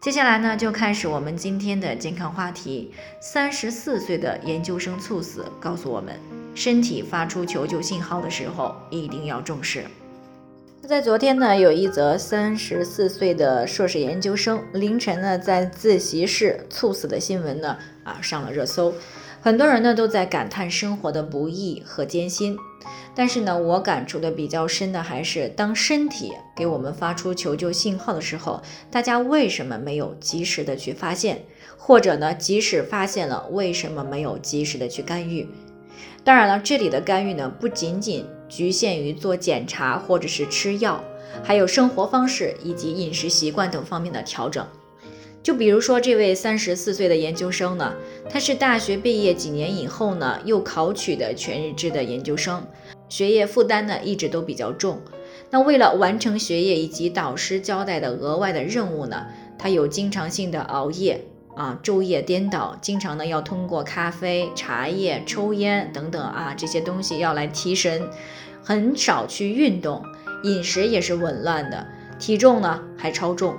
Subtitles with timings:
[0.00, 2.90] 接下来呢，就开始我们今天的健康话题。
[3.20, 6.18] 三十四岁的研究生猝死，告诉我们，
[6.54, 9.84] 身体发出求救信号的时候，一定要重视。
[10.88, 18.94] 在昨天呢，有一则三十四岁的硕士研究生凌晨呢在自习室猝死的新闻呢啊上了热搜，
[19.40, 22.56] 很多人呢都在感叹生活的不易和艰辛。
[23.14, 31.44] 但是呢，我感触的比较深的还是，当身体给我们发出求救信号的时候，大家为什么没有及时的去发现？
[31.76, 35.48] 或者呢，即使发现了，为什么没有及时的去干预？
[36.22, 41.02] 当然了，这里的干预呢，不仅仅局限于做检查或者是吃药，
[41.42, 44.64] 还有生活方式以及饮食习惯等方面的调整。
[45.42, 47.94] 就比如说这位三十四岁的研究生呢，
[48.28, 52.62] 他是大学毕业几年以后呢，又考取的全日制的研究生。
[53.08, 55.00] 学业负担呢一直都比较重，
[55.50, 59.26] 那为了完成学业以及导师交代的额外的任务呢，
[59.58, 61.24] 他有经常性的熬夜
[61.56, 68.08] 啊，昼夜颠倒，经常呢要通过咖啡、茶叶、抽烟等等啊这些东西要来提神，
[68.62, 70.04] 很少去运动，
[70.44, 71.86] 饮食也是紊乱的，
[72.18, 73.56] 体重呢还超重。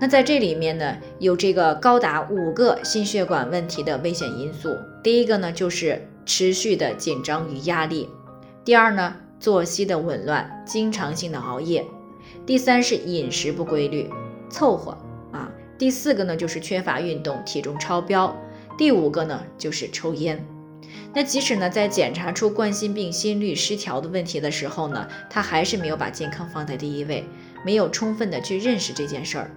[0.00, 4.76] 那在这里面呢，有这个高达五个心血管问题的危险因素。
[5.02, 8.08] 第一个呢就是持续的紧张与压力。
[8.64, 11.82] 第二呢，作息的紊乱，经常性的熬夜；
[12.46, 14.08] 第三是饮食不规律，
[14.48, 14.92] 凑合
[15.32, 18.32] 啊；第四个呢就是缺乏运动，体重超标；
[18.76, 20.46] 第五个呢就是抽烟。
[21.12, 27.24] 那即使呢在检查出冠心病、心律失调的问题的时候呢，他还是没有把健康放在第一位，
[27.64, 29.50] 没有充分的去认识这件事儿。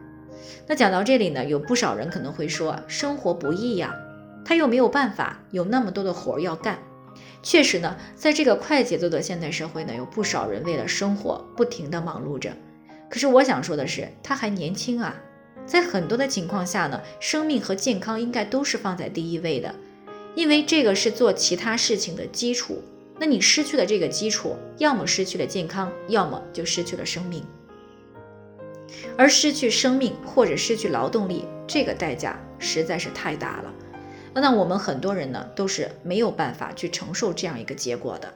[0.67, 3.95] 那讲到这里呢，有不少人可能会说，生活不易呀，
[4.43, 6.79] 他又没有办法，有那么多的活要干。
[7.43, 12.51] 确实呢，在这个快节奏的现代社会呢，有不少人为了生活不停的忙碌着。
[13.09, 15.15] 可是我想说的是，他还年轻啊，
[15.65, 19.75] 在很多的情况下呢，生命和健康应该都是放在第一位的，
[20.35, 22.81] 因为这个是做其他事情的基础。
[23.19, 27.43] 那你失去了这个基础，要么失去了健康，要么就失去了生命。
[29.17, 33.73] 而失去生命或者失去劳动力，这个代价实在是太大了。
[34.33, 38.33] 那我们很多人呢都是没有办法去承受这样一个结果的。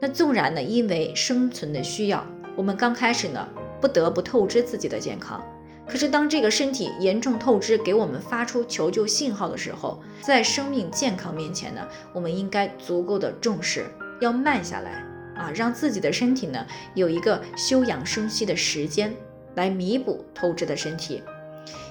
[0.00, 3.48] 那纵然呢，因为生存的需要，我们刚开始呢
[3.80, 5.40] 不得不透支自己的健康。
[5.86, 13.86] 可是当这个身体严重透支，给我们发出求救信号的时候，在生命健康面前呢，我们应该足够的重视，
[14.20, 15.04] 要慢下来
[15.36, 16.64] 啊，让自己的身体呢
[16.94, 19.14] 有一个休养生息的时间，
[19.54, 21.22] 来弥补透支的身体。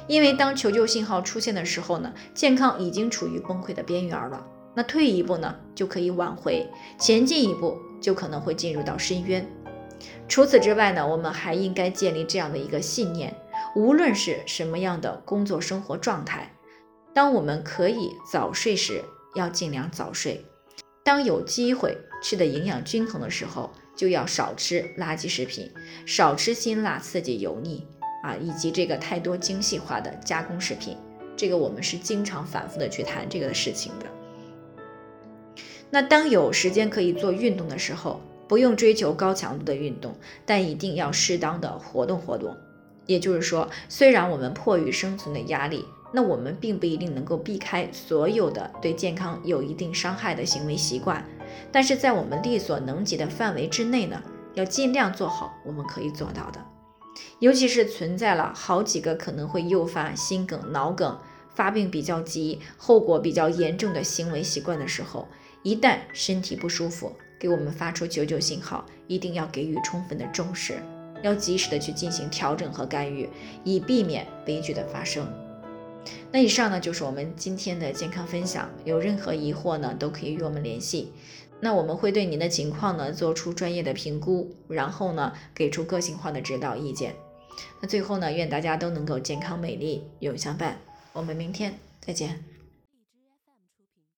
[0.07, 4.45] 因为当求救信号出现的时候呢，健康已经处于崩溃的边缘了。
[4.75, 6.65] 那退一步呢，就可以挽回；
[6.97, 9.47] 前进一步，就可能会进入到深渊。
[10.27, 13.35] 除此之外呢，我们还应该建立这样的一个信念：
[13.75, 16.55] 无论是什么样的工作生活状态，
[17.13, 19.03] 当我们可以早睡时，
[19.35, 20.45] 要尽量早睡；
[21.03, 25.69] 当有机会吃的营养均衡的时候，就要少吃垃圾食品，
[26.05, 27.85] 少吃辛辣刺激油腻。
[28.21, 30.97] 啊，以及这个太多精细化的加工食品，
[31.37, 34.05] 这个我们是经常反复的去谈这个事情的。
[35.89, 40.13] 那当有时间可以做运动的时候，不用追求高强度的运动，
[40.45, 42.55] 但一定要适当的活动活动。
[43.05, 51.23] 也就是说，虽然我们迫于生存的压力，那我们并不一定能够避开所有的对健康有一定伤害的行为习惯，
[51.71, 54.21] 但是在我们力所能及的范围之内呢，
[54.55, 56.65] 要尽量做好我们可以做到的。
[57.39, 61.19] 尤其是存在了好几个可能会诱发心梗、脑梗
[61.53, 65.27] 发病比较急、后果比较严重的行为习惯的时候，
[65.63, 70.81] 一旦身体不舒服，给我们发出求救信号，一定要给予充分的重视，
[71.21, 73.29] 要及时的去进行调整和干预，
[73.63, 75.27] 以避免悲剧的发生。
[76.31, 81.11] 那以上呢就是我们今天的健康分享，有任何疑惑呢都可以与我们联系。
[81.59, 87.15] 那我们会对您的情况呢做出专业的评估，然后呢给出个性化的指导意见。
[87.81, 90.77] 那最后呢，愿大家都能够健康美丽永相伴。
[91.11, 92.58] 我们明天再见。